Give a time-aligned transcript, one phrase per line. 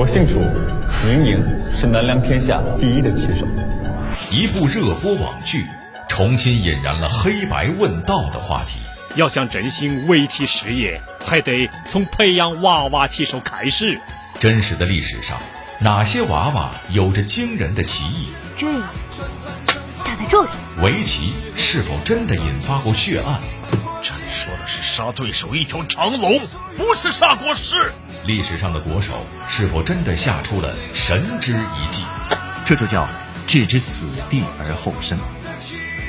[0.00, 0.40] 我姓楚，
[1.04, 1.44] 明宁
[1.76, 3.46] 是南梁天下第一的棋手。
[4.30, 5.66] 一部热播网剧，
[6.08, 8.80] 重新引燃了黑白问道的话题。
[9.14, 14.00] 要想振兴围棋事业，还得从培养娃娃棋手开始。
[14.38, 15.38] 真实的历史上，
[15.80, 18.28] 哪些娃娃有着惊人的棋艺？
[18.56, 18.80] 这样
[19.94, 20.48] 下在这里。
[20.82, 23.38] 围棋是否真的引发过血案？
[24.02, 26.40] 这里说的是杀对手一条长龙，
[26.78, 27.92] 不是杀国师。
[28.26, 32.04] 历史上的国手是否真的下出了神之一计？
[32.66, 33.08] 这就叫
[33.46, 35.18] 置之死地而后生。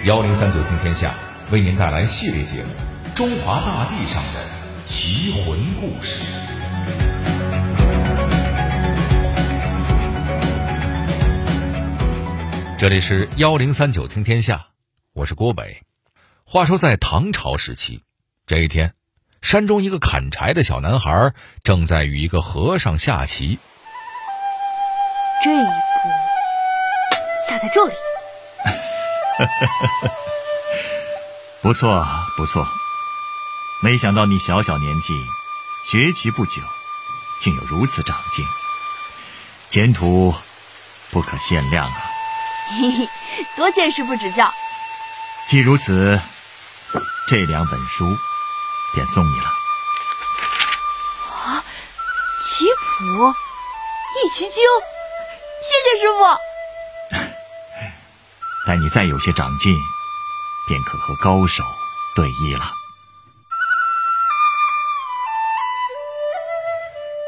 [0.06, 1.14] 幺零三九听天下
[1.52, 2.70] 为您带来系列节目
[3.16, 6.16] 《中华大地上的奇魂故事》。
[12.78, 14.68] 这里是幺零三九听天下，
[15.14, 15.84] 我是郭伟。
[16.44, 18.02] 话说在唐朝时期，
[18.48, 18.96] 这一天，
[19.42, 23.60] 山中一个砍柴的小男孩正在与一个和尚下棋。
[25.44, 25.72] 这一步
[27.50, 27.94] 下在这里。
[31.62, 32.06] 不错，
[32.38, 32.68] 不错。
[33.82, 35.16] 没想到你小小年纪，
[35.86, 36.62] 学棋不久，
[37.40, 38.46] 竟有如此长进，
[39.70, 40.36] 前途
[41.10, 42.12] 不可限量啊！
[42.80, 43.10] 嘿嘿，
[43.58, 44.54] 多谢师傅指教。
[45.48, 46.22] 既如此，
[47.28, 48.16] 这两本书
[48.94, 49.46] 便送你了。
[51.30, 51.64] 啊，
[52.42, 53.04] 棋谱，
[54.16, 54.64] 易棋经，
[55.62, 56.20] 谢谢师傅。
[58.68, 59.76] 待你再有些长进，
[60.68, 61.64] 便可和高手
[62.16, 62.74] 对弈了。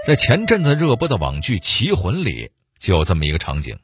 [0.06, 3.80] 在前阵子热播的网剧《棋魂》里，就有这么一个场景。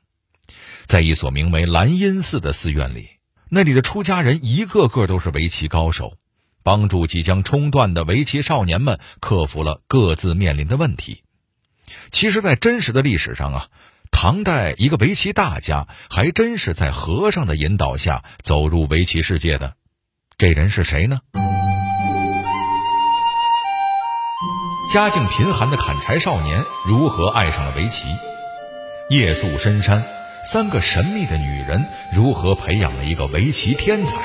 [0.86, 3.10] 在一所名为兰阴寺的寺院里，
[3.50, 6.18] 那里的出家人一个个都是围棋高手，
[6.64, 11.24] 帮助即将冲段的围棋少年们克服了各自面临的问题。
[12.12, 13.68] 其实，在真实的历史上啊，
[14.12, 19.74] 唐代一个围棋大家还真是在和尚的引导下走入围棋世界的。
[20.38, 21.20] 这人是谁呢？
[24.92, 28.08] 家境贫寒的砍柴少年如何爱上了围棋？
[29.10, 30.04] 夜宿深山。
[30.42, 34.16] 三个神秘的女人如何培养了一个围棋天才？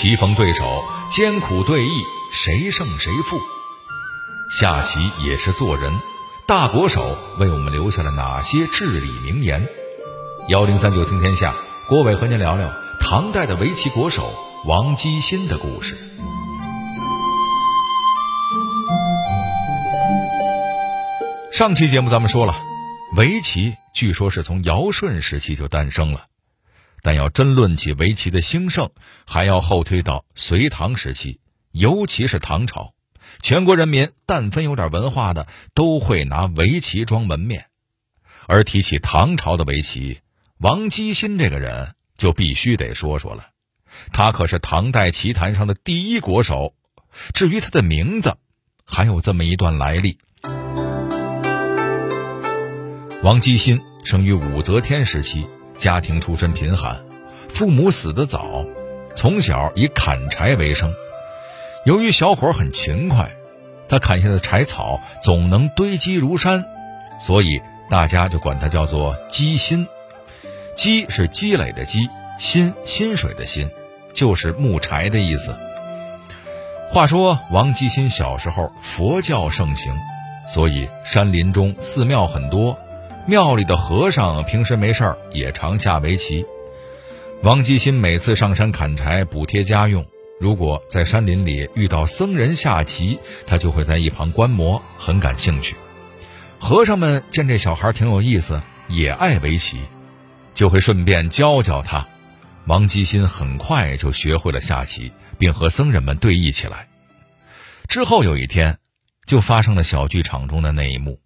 [0.00, 3.36] 棋逢对手，艰苦对弈，谁胜谁负？
[4.48, 5.92] 下棋也是做人，
[6.46, 9.68] 大国手为我们留下了哪些至理名言？
[10.50, 11.52] 幺零三九听天下，
[11.88, 14.32] 郭伟和您聊聊唐代的围棋国手
[14.66, 15.98] 王基新的故事。
[21.50, 22.54] 上期节目咱们说了，
[23.16, 23.74] 围棋。
[23.92, 26.26] 据说是从尧舜时期就诞生了，
[27.02, 28.90] 但要真论起围棋的兴盛，
[29.26, 31.40] 还要后推到隋唐时期，
[31.72, 32.94] 尤其是唐朝，
[33.40, 37.66] 全国人民但凡有点文化的，都会拿围棋装门面。
[38.46, 40.20] 而提起唐朝的围棋，
[40.58, 43.50] 王基新这个人就必须得说说了，
[44.12, 46.74] 他可是唐代棋坛上的第一国手。
[47.32, 48.36] 至于他的名字，
[48.84, 50.18] 还有这么一段来历。
[53.22, 55.46] 王基新生于武则天时期，
[55.78, 57.00] 家庭出身贫寒，
[57.48, 58.66] 父母死得早，
[59.14, 60.92] 从小以砍柴为生。
[61.84, 63.30] 由于小伙很勤快，
[63.88, 66.64] 他砍下的柴草总能堆积如山，
[67.20, 69.86] 所以大家就管他叫做积薪。
[70.74, 73.70] 积是积累的积，薪薪水的薪，
[74.12, 75.56] 就是木柴的意思。
[76.90, 79.92] 话说王基新小时候佛教盛行，
[80.46, 82.78] 所以山林中寺庙很多。
[83.28, 86.46] 庙里的和尚平时没事儿也常下围棋。
[87.42, 90.06] 王基新每次上山砍柴补贴家用，
[90.40, 95.76] 如果在山林里遇到僧人下棋，他就会在一旁观摩，很感兴趣。
[96.58, 99.76] 和尚们见这小孩挺有意思，也爱围棋，
[100.54, 102.08] 就会顺便教教他。
[102.64, 106.88] 王基新很快就学会了下棋，并和僧人们对弈起来。
[107.88, 108.78] 之后有一天，
[109.26, 111.20] 就发生了小剧场中的那一幕。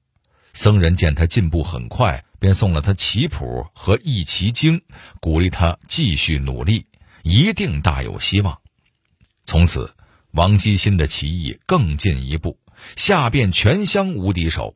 [0.54, 4.82] 僧人见他进步很快，便送了他棋谱和易棋经，
[5.20, 6.86] 鼓励他继续努力，
[7.22, 8.60] 一定大有希望。
[9.46, 9.94] 从此，
[10.32, 12.58] 王基新的棋艺更进一步，
[12.96, 14.74] 下遍全乡无敌手。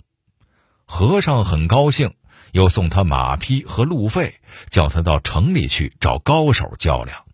[0.84, 2.14] 和尚很高兴，
[2.52, 4.40] 又送他马匹和路费，
[4.70, 7.24] 叫他到城里去找高手较量。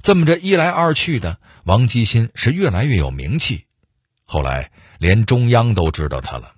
[0.00, 3.64] 这么着一来二去的，王基新是越来越有名气，
[4.24, 6.53] 后来连中央都知道他了。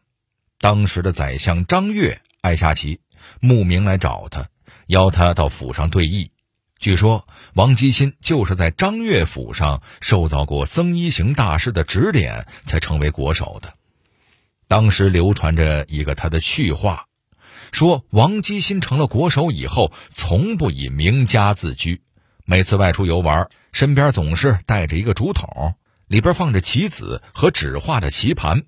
[0.58, 3.00] 当时的宰相张悦爱下棋，
[3.41, 4.49] 慕名来找他，
[4.87, 6.29] 邀他到府上对弈。
[6.79, 13.75] 据说王基新就是在张悦府上受到过僧一行大师的指点，才成为国手的。
[14.69, 17.06] 当时流传着一个他的趣话，
[17.73, 22.02] 说王基新成了国手以后，从不以名家自居，
[22.44, 25.75] 每次外出游玩，身边总是带着一个竹筒，
[26.09, 28.64] 里边放着棋子和纸画的棋盘。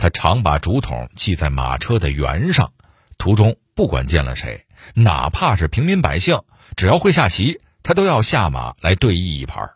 [0.00, 2.72] 他常把竹筒系在马车的辕上，
[3.18, 4.64] 途中不管见了谁，
[4.94, 6.40] 哪怕是平民百姓，
[6.74, 9.72] 只要会下棋，他都要下马来对弈一盘。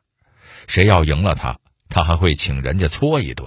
[0.66, 1.58] 谁要赢了他，
[1.90, 3.46] 他还会请人家搓一顿。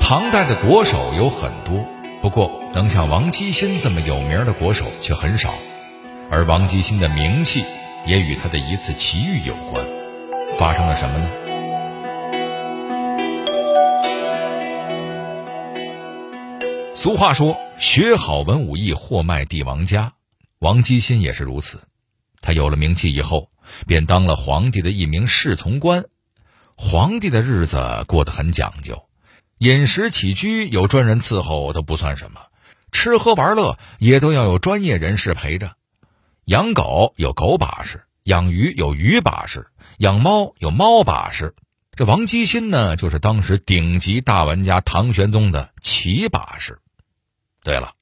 [0.00, 1.86] 唐代的国手有很多，
[2.20, 5.54] 不过能像王基新这么有名的国手却很少，
[6.32, 7.64] 而王基新的名气
[8.06, 9.86] 也与他的一次奇遇有关。
[10.58, 11.43] 发生了什么呢？
[16.96, 20.12] 俗话说：“学好文武艺，货卖帝王家。”
[20.60, 21.82] 王基新也是如此。
[22.40, 23.50] 他有了名气以后，
[23.86, 26.04] 便当了皇帝的一名侍从官。
[26.76, 29.08] 皇帝的日子过得很讲究，
[29.58, 32.40] 饮食起居有专人伺候都不算什么，
[32.92, 35.72] 吃喝玩乐也都要有专业人士陪着。
[36.44, 39.66] 养狗有狗把式，养鱼有鱼把式，
[39.98, 41.56] 养猫有猫把式。
[41.96, 46.78] 这王基新呢，就是当时顶级大玩家唐玄宗的骑把式。
[47.64, 47.94] 对了，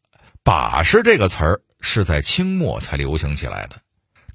[0.43, 3.77] 把式这个词儿是在清末才流行起来的。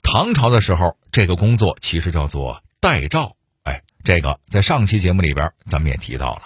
[0.01, 3.35] 唐朝的时候，这个工作其实叫做代诏。
[3.63, 6.43] 哎，这个在上期节目里边咱们也提到了。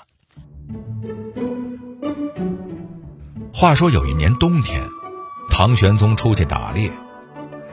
[3.54, 4.82] 话说有一年冬天，
[5.52, 6.90] 唐玄宗出去打猎，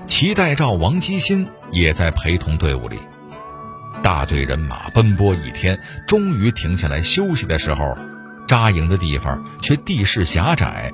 [0.07, 2.99] 齐代诏王基新也在陪同队伍里。
[4.03, 7.97] 大队人马奔波一天，终于停下来休息的时候。
[8.49, 10.91] 扎营的地方却地势狭窄，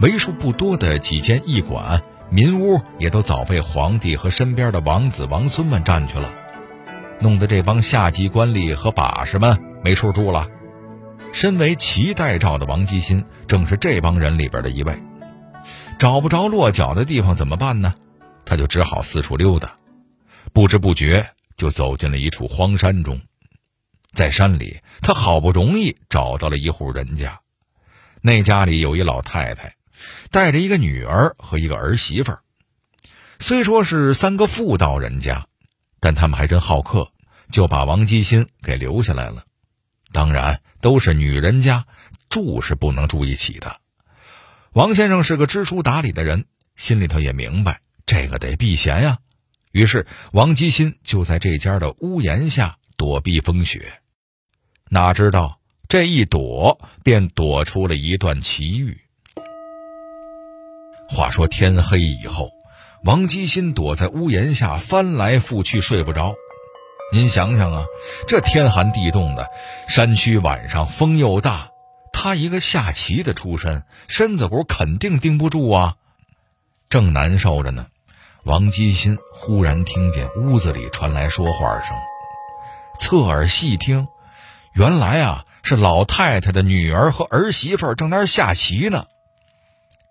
[0.00, 6.32] 为数不多的几间驿馆、民屋也都早被皇帝和身边的王子王孙们占去了，
[7.20, 10.48] 弄得这帮下级官吏和把式们没处住了。
[11.30, 14.94] 身为齐代诏的王基新正是这帮人里边的一位，
[15.98, 17.94] 找不着落脚的地方怎么办呢？
[18.44, 19.76] 他就只好四处溜达，
[20.52, 21.26] 不知不觉
[21.56, 23.20] 就走进了一处荒山中。
[24.12, 27.40] 在山里，他好不容易找到了一户人家，
[28.20, 29.74] 那家里有一老太太，
[30.30, 32.40] 带着一个女儿和一个儿媳妇儿。
[33.38, 35.46] 虽说是三个妇道人家，
[35.98, 37.10] 但他们还真好客，
[37.50, 39.44] 就把王基新给留下来了。
[40.12, 41.86] 当然，都是女人家，
[42.28, 43.80] 住是不能住一起的。
[44.74, 46.44] 王先生是个知书达理的人，
[46.76, 49.18] 心里头也明白这个得避嫌呀。
[49.70, 54.01] 于是，王基新就在这家的屋檐下躲避风雪。
[54.94, 55.58] 哪知道
[55.88, 59.00] 这一躲，便躲出了一段奇遇。
[61.08, 62.50] 话说天黑以后，
[63.02, 66.34] 王基新躲在屋檐下翻来覆去睡不着。
[67.10, 67.86] 您想想啊，
[68.28, 69.48] 这天寒地冻的，
[69.88, 71.70] 山区晚上风又大，
[72.12, 75.96] 他一个下棋的出身，身子骨肯定顶不住啊。
[76.90, 77.86] 正难受着呢，
[78.44, 81.96] 王基新忽然听见屋子里传来说话声，
[83.00, 84.06] 侧耳细听。
[84.74, 89.04] 原来啊，是老太太的女儿和儿媳妇正那下棋呢。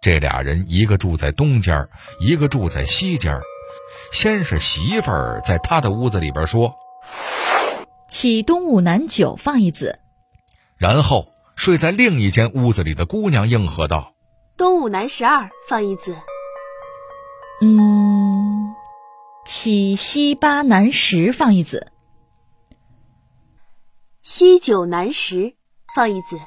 [0.01, 1.87] 这俩人一个住在东间
[2.19, 3.39] 一个住在西间
[4.11, 6.75] 先是媳妇儿在他的屋子里边说
[8.07, 9.99] ：“起东五南九放一子。”
[10.77, 14.13] 然后睡在另一间屋子里的姑娘应和道
[14.57, 16.15] ：“东五南十二放一子。”
[17.61, 18.73] 嗯，
[19.45, 21.91] 起西八南十放一子。
[24.33, 25.55] 西九南十，
[25.93, 26.39] 放一子。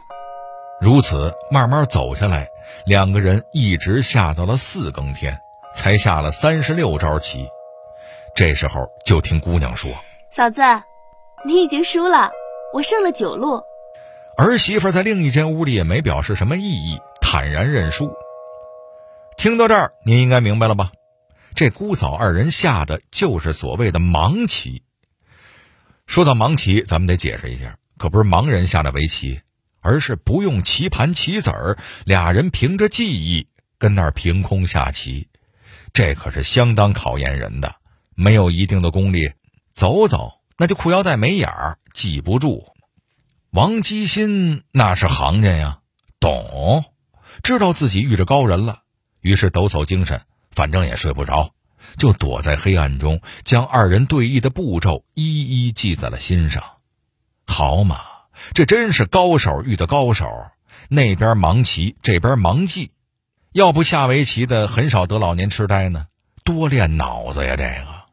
[0.80, 2.48] 如此慢慢走下来，
[2.86, 5.38] 两个人一直下到了四更天，
[5.76, 7.46] 才下了三十六招棋。
[8.34, 9.90] 这时候就听姑娘说
[10.32, 10.62] ：“嫂子，
[11.44, 12.32] 你已经输了，
[12.72, 13.60] 我胜了九路。”
[14.38, 18.10] 儿媳妇在另一间屋里也没表示什么异议，坦然认输。
[19.36, 20.90] 听到这儿，您应该明白了吧？
[21.54, 24.82] 这姑嫂二人下的就是所谓的盲棋。
[26.06, 29.40] 说到盲棋，咱们得解释一下，可不是盲人下的围棋，
[29.80, 35.28] 而是不用棋盘棋子儿，俩人凭着记忆跟那儿凭空下棋，
[35.92, 37.76] 这可是相当考验人的。
[38.14, 39.32] 没有一定的功力，
[39.74, 42.68] 走走那就裤腰带没眼儿，记不住。
[43.50, 45.78] 王基新那是行家呀，
[46.20, 46.84] 懂，
[47.42, 48.82] 知道自己遇着高人了，
[49.20, 51.52] 于是抖擞精神，反正也睡不着。
[51.96, 56.62] 就躲在黑暗中，将二人对弈的步骤一一记在了心上。
[57.46, 58.00] 好嘛，
[58.52, 60.26] 这真是高手遇到高手，
[60.88, 62.90] 那边盲棋，这边盲记。
[63.52, 66.06] 要不下围棋的很少得老年痴呆呢，
[66.42, 67.54] 多练脑子呀！
[67.56, 68.04] 这个。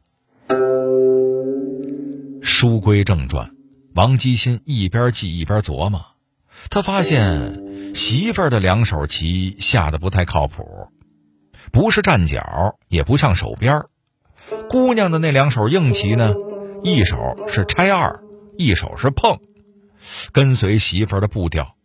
[2.42, 3.50] 书归正传，
[3.94, 6.04] 王基新一边记一边琢磨，
[6.70, 10.91] 他发现媳妇儿的两手棋下的不太靠谱，
[11.70, 13.84] 不是站脚，也不像手边。
[14.68, 16.34] 姑娘的那两手硬棋呢，
[16.82, 17.16] 一手
[17.48, 18.22] 是拆二，
[18.58, 19.38] 一手是碰，
[20.32, 21.76] 跟随媳妇儿的步调。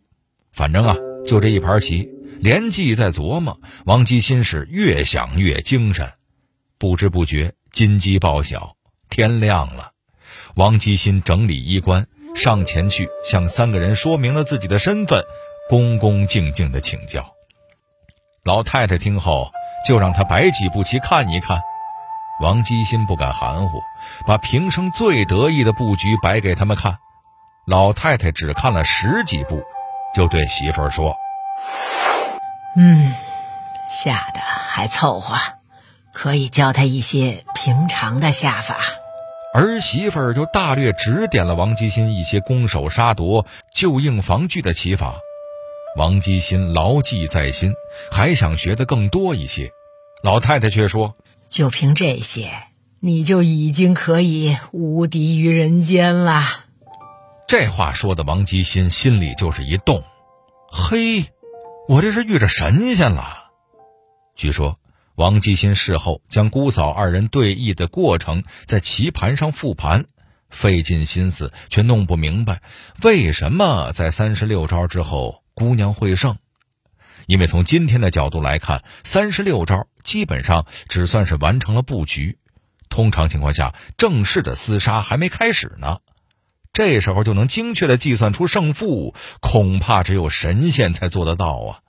[0.50, 6.12] 反正啊，就这一盘棋，连记在琢磨，王基新是越想越精神。
[6.78, 8.76] 不知不觉，金鸡报晓，
[9.08, 9.92] 天亮了。
[10.56, 15.22] 王基新整理衣冠，上前去向三个人说明了自己的身份，
[15.68, 17.32] 恭恭敬敬地请教。
[18.42, 19.50] 老太太听后，
[19.88, 21.62] 就让他摆几步棋看一看。
[22.42, 23.80] 王基新不敢含糊，
[24.26, 26.98] 把平生最得意的布局摆给他们看。
[27.66, 29.62] 老太太只看了十几步，
[30.14, 31.16] 就对媳妇儿说
[32.76, 33.14] ：“嗯，
[33.90, 35.36] 下的还凑合，
[36.12, 38.76] 可以教他一些平常的下法。”
[39.54, 45.16] 儿媳妇儿就大略指点了王基新一些攻守杀夺、救应防拒的棋法。
[45.96, 47.72] 王基新牢记在心，
[48.12, 49.72] 还想学的更多一些。
[50.22, 51.16] 老太太却说。
[51.48, 52.50] 就凭这些，
[53.00, 56.44] 你就已经可以无敌于人间了。
[57.46, 60.04] 这话说的，王吉新心里就是一动。
[60.70, 61.24] 嘿，
[61.88, 63.50] 我这是遇着神仙了。
[64.36, 64.78] 据说，
[65.14, 70.04] 王吉新事后将姑嫂二人对弈的过程在棋盘上复盘，
[70.50, 72.60] 费尽心思却弄不明白，
[73.02, 76.36] 为什么在三十六招之后姑娘会胜。
[77.28, 82.38] 因为从今天的角度来看，三十六招基本上只算是完成了布局。
[82.88, 85.98] 通常情况下，正式的厮杀还没开始呢。
[86.72, 91.80] 这时候就能精确的计算出胜负，恐怕只有神仙才做得到啊！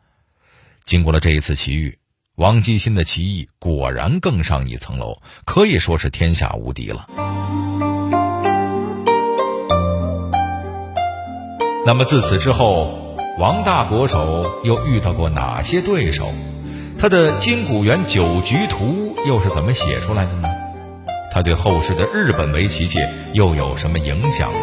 [0.83, 1.99] 经过了这一次奇遇，
[2.35, 7.07] 王继新的棋艺果然更上一层楼，可以说是天下无敌了。
[11.85, 12.98] 那么自此之后。
[13.39, 16.33] 王大国手又遇到过哪些对手？
[16.99, 20.49] 他的《金谷园九局图》又是怎么写出来的呢？
[21.31, 24.59] 他对后世的日本围棋界又有什么影响呢？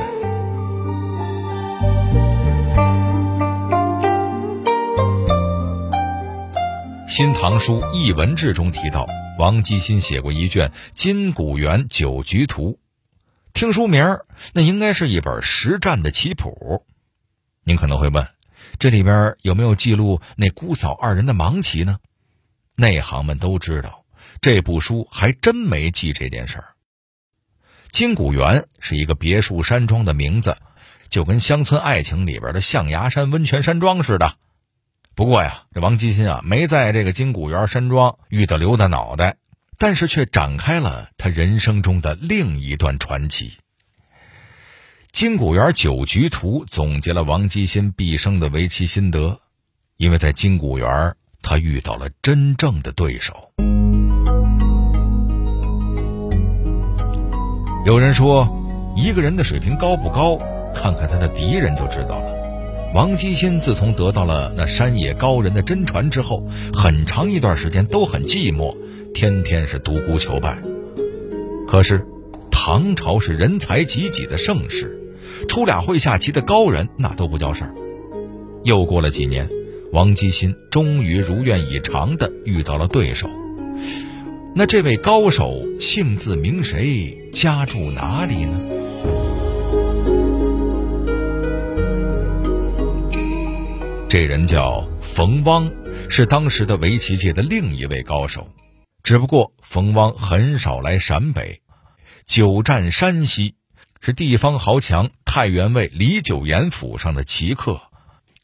[7.11, 9.07] 《新唐书·艺文志》中提到，
[9.39, 12.73] 王基新写过一卷《金谷园九局图》，
[13.55, 16.85] 听书名儿，那应该是一本实战的棋谱。
[17.65, 18.36] 您可能会问。
[18.79, 21.99] 这里边有没有记录那姑嫂二人的盲棋呢？
[22.75, 24.05] 内行们都知道，
[24.41, 26.75] 这部书还真没记这件事儿。
[27.91, 30.59] 金谷园是一个别墅山庄的名字，
[31.09, 34.37] 就跟《乡村爱情》里边的象牙山温泉山庄似的。
[35.15, 39.37] 不过呀，这王基新啊，没在这个金谷园山庄遇到刘大脑袋，
[39.79, 43.49] 但是却展开了他人生中的另一段传奇。
[45.13, 49.41] 《金谷园九局图》总结了王基新毕生的围棋心得，
[49.97, 53.35] 因为在金谷园，他遇到了真正的对手。
[57.87, 58.47] 有人说，
[58.97, 60.37] 一个人的水平高不高，
[60.75, 62.37] 看看他的敌人就知道了。
[62.95, 68.77] 王基新自从得到了那山野高人的真传之后，很长一段时间都很寂寞，
[69.15, 70.59] 天天是独孤求败。
[71.67, 72.07] 可是，
[72.69, 75.01] 唐朝是人才济济的盛世。
[75.47, 77.73] 出俩会下棋的高人，那都不叫事儿。
[78.65, 79.49] 又过了几年，
[79.93, 83.31] 王基新终于如愿以偿的遇到了对手。
[84.53, 88.61] 那这位高手姓字名谁，家住哪里呢？
[94.09, 95.71] 这人叫冯汪，
[96.09, 98.49] 是当时的围棋界的另一位高手。
[99.05, 101.61] 只不过冯汪很少来陕北，
[102.27, 103.55] 久战山西。
[104.01, 107.81] 是地方豪强太原卫李九岩府上的奇客。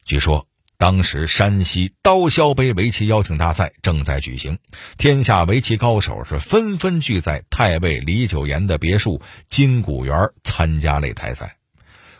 [0.05, 4.59] 据说当时山西刀削杯围棋邀请大赛正在举行，
[4.99, 11.59] 天下围棋高手是纷纷聚在太尉李九岩的别墅金谷园参加擂台赛。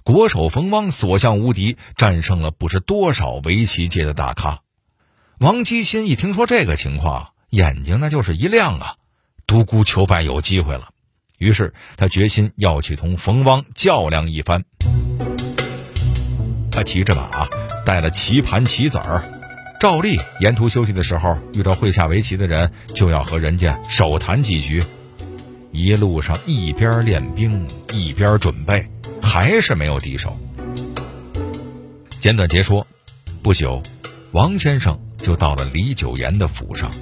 [0.05, 4.61] 国手冯汪所向无敌，战胜了不知多少围棋界的大咖。
[5.39, 8.97] 王基新一听说这个情况，眼睛那就是一亮啊！
[9.49, 10.91] 独孤求败有机会了。
[11.43, 14.65] 于是他决心要去同冯汪较量一番。
[16.71, 17.49] 他骑着马，
[17.85, 19.25] 带了棋盘、棋子儿，
[19.81, 24.85] 照例沿途休息的时候，遇到会下围棋的人，就要和人家手谈几局。
[25.73, 28.89] 一路上一边练兵一边准备，
[29.21, 30.39] 还是没有敌手。
[32.21, 32.87] 简短截说，
[33.43, 33.83] 不久，
[34.31, 36.93] 王先生就到了李九岩的府上。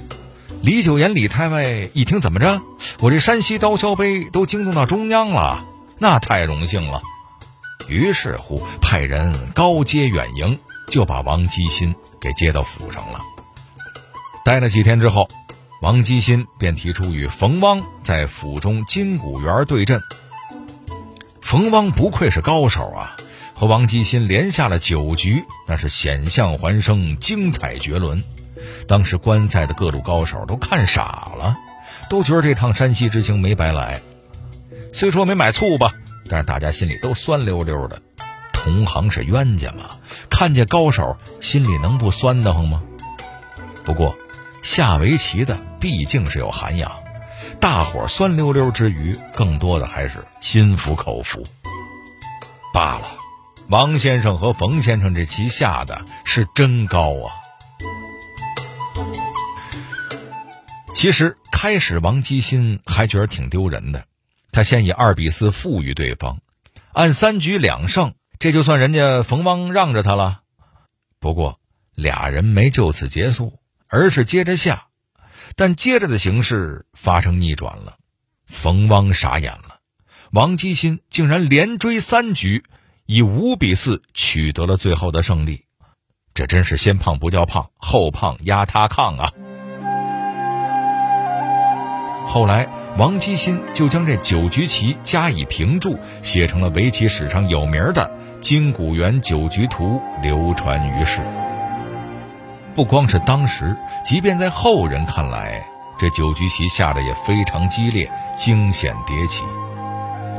[0.61, 2.61] 李九言，李太尉一听，怎么着？
[2.99, 5.65] 我这山西刀削杯都惊动到中央了，
[5.97, 7.01] 那太荣幸了。
[7.87, 13.21] 于是乎派人高阶远迎，就把王基新给接到府上了。
[14.45, 15.27] 待了几天之后，
[15.81, 19.99] 王基新便提出与冯汪在府中金谷园对阵。
[21.41, 23.17] 冯汪不愧是高手啊，
[23.55, 28.23] 和王基新连下了九局，那是险象环生，精彩绝伦。
[28.87, 31.57] 当时观赛的各路高手都看傻了，
[32.09, 34.01] 都觉得这趟山西之行没白来。
[34.93, 35.93] 虽说没买醋吧，
[36.29, 38.01] 但是大家心里都酸溜溜的。
[38.53, 39.97] 同行是冤家嘛，
[40.29, 42.83] 看见高手，心里能不酸得慌吗？
[43.83, 44.15] 不过，
[44.61, 46.91] 下围棋的毕竟是有涵养，
[47.59, 51.43] 大伙酸溜溜之余，更多的还是心服口服。
[52.71, 53.07] 罢了，
[53.69, 57.40] 王先生和冯先生这棋下的是真高啊！
[60.93, 64.05] 其实开始，王基新还觉得挺丢人的。
[64.51, 66.39] 他先以二比四负于对方，
[66.91, 70.41] 按三局两胜，这就算人家冯汪让着他了。
[71.19, 71.59] 不过
[71.95, 74.87] 俩人没就此结束，而是接着下。
[75.55, 77.97] 但接着的形势发生逆转了，
[78.45, 79.79] 冯汪傻眼了，
[80.31, 82.63] 王基新竟然连追三局，
[83.05, 85.65] 以五比四取得了最后的胜利。
[86.33, 89.33] 这真是先胖不叫胖，后胖压他炕啊！
[92.33, 92.65] 后来，
[92.97, 98.09] 王基新就将这九局棋加以评注，写成了围棋史上有名的
[98.39, 101.19] 《金谷园九局图》，流传于世。
[102.73, 105.61] 不光是当时，即便在后人看来，
[105.99, 109.43] 这九局棋下的也非常激烈，惊险迭起。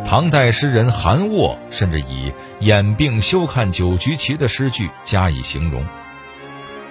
[0.03, 5.85] 唐代诗人韩沃甚至以“眼病休看九局棋”的诗句加以形容。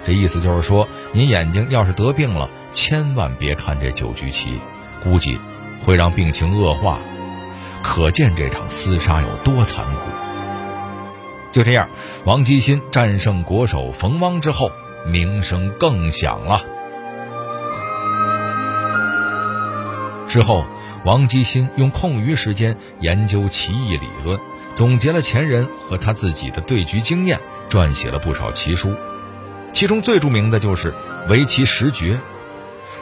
[0.04, 4.60] 这意思就是说，您眼睛要是得病了，千万别看这九局棋。
[5.02, 5.40] 估计
[5.80, 7.00] 会让病情恶化，
[7.82, 10.02] 可见这场厮杀有多残酷。
[11.50, 11.88] 就这样，
[12.24, 14.70] 王基新战胜国手冯汪之后，
[15.06, 16.62] 名声更响了。
[20.28, 20.64] 之后，
[21.04, 24.38] 王基新用空余时间研究棋艺理论，
[24.74, 28.94] 总结了前人和他自己的对局经验，撰写了不少棋书。
[29.72, 30.92] 其中最著名的就是
[31.28, 32.14] 《围棋十诀》。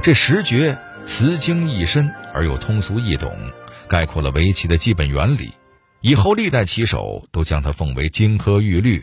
[0.02, 0.78] 这十诀。
[1.10, 3.36] 词精意深而又通俗易懂，
[3.88, 5.52] 概括了围棋的基本原理。
[6.02, 9.02] 以后历代棋手都将它奉为金科玉律。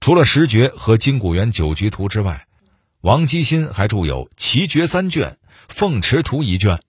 [0.00, 2.46] 除了十诀和金谷园九局图之外，
[3.00, 5.36] 王基新还著有棋诀三卷、
[5.68, 6.80] 凤池图一卷，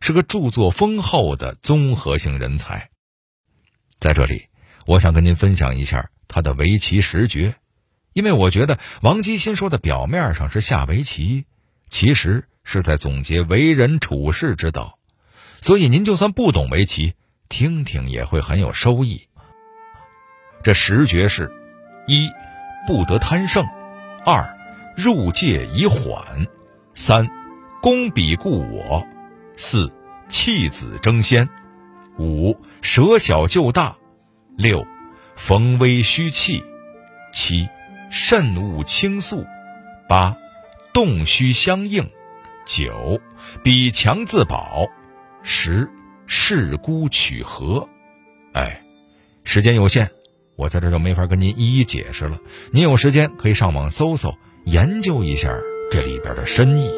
[0.00, 2.90] 是个著作丰厚的综合性人才。
[4.00, 4.46] 在这里，
[4.84, 7.54] 我想跟您分享一下他的围棋十诀，
[8.14, 11.44] 因为我觉得王基新说的表面上是下围棋，
[11.88, 12.48] 其实。
[12.70, 14.98] 是在总结为人处世之道，
[15.62, 17.14] 所以您就算不懂围棋，
[17.48, 19.22] 听听也会很有收益。
[20.62, 21.50] 这十诀是：
[22.06, 22.28] 一、
[22.86, 23.64] 不得贪胜；
[24.22, 24.58] 二、
[24.94, 26.44] 入界以缓；
[26.92, 27.26] 三、
[27.80, 29.02] 攻彼固我；
[29.56, 29.90] 四、
[30.28, 31.46] 弃子争先；
[32.18, 33.96] 五、舍小救大；
[34.58, 34.86] 六、
[35.36, 36.62] 逢危虚气；
[37.32, 37.66] 七、
[38.10, 39.46] 慎勿轻速；
[40.06, 40.36] 八、
[40.92, 42.10] 动虚相应。
[42.68, 43.18] 九，
[43.64, 44.86] 比强自保；
[45.42, 45.88] 十，
[46.26, 47.88] 事孤取和。
[48.52, 48.84] 哎，
[49.42, 50.08] 时间有限，
[50.54, 52.38] 我在这就没法跟您一一解释了。
[52.70, 54.34] 您有时间可以上网搜搜，
[54.66, 55.58] 研究一下
[55.90, 56.90] 这里边的深意。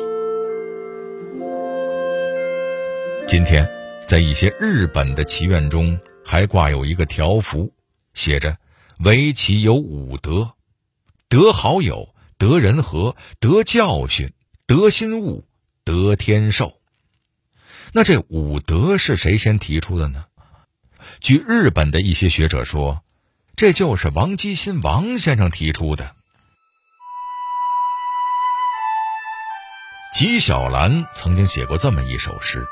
[3.28, 3.70] 今天，
[4.08, 7.72] 在一些日本的棋院中，还挂有一个条幅，
[8.12, 8.56] 写着
[9.04, 10.50] ：“围棋有五德，
[11.28, 14.32] 得好友，得人和，得教训，
[14.66, 15.44] 得心悟。”
[15.90, 16.74] 得天寿，
[17.92, 20.26] 那这五德是谁先提出的呢？
[21.18, 23.02] 据日本的一些学者说，
[23.56, 26.14] 这就是王基新王先生提出的。
[30.14, 32.64] 纪晓岚曾经写过这么一首诗：“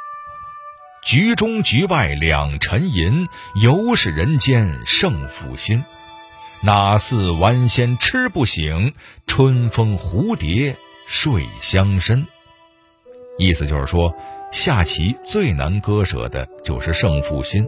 [1.02, 3.26] 局中局外两沉吟，
[3.60, 5.84] 犹是人间胜负心。
[6.60, 8.94] 哪似顽仙吃不醒，
[9.26, 10.76] 春风蝴蝶
[11.08, 12.28] 睡乡深。”
[13.38, 14.14] 意思就是说，
[14.52, 17.66] 下棋最难割舍的就是胜负心，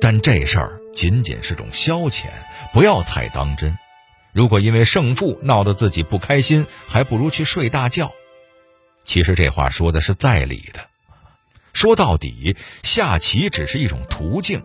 [0.00, 2.26] 但这事儿仅仅是种消遣，
[2.72, 3.78] 不要太当真。
[4.32, 8.12] 如果因为胜负闹得自己不开心，还不如去睡大觉。
[9.04, 10.80] 其实这话说的是在理的。
[11.72, 14.62] 说到底，下棋只是一种途径，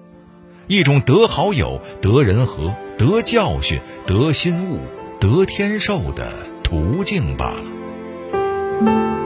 [0.68, 4.82] 一种得好友、得人和、得教训、得心悟、
[5.20, 9.17] 得天寿的途径罢了。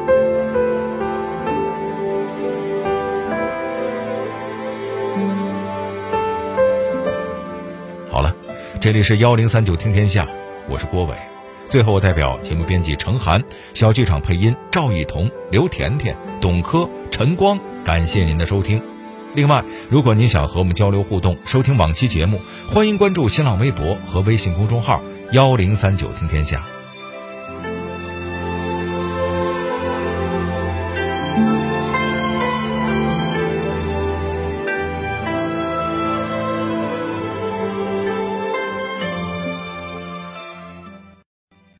[8.81, 10.27] 这里是幺零三九听天下，
[10.67, 11.15] 我是郭伟。
[11.69, 13.43] 最后，我代表节目编辑程涵、
[13.75, 18.81] 小剧场配音赵艺彤、刘甜甜、董珂、陈光，感谢您的收听。
[19.35, 24.99] 另外，如果您想和我们交流互动、收听往期节目，欢迎关注新浪微博和微信公众号
[25.31, 26.65] “幺零三九听天下”。